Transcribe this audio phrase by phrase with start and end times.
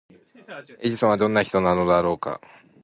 [0.79, 2.41] エジソンはどんな人なのだろうか？